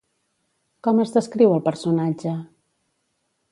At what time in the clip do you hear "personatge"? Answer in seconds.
1.69-2.35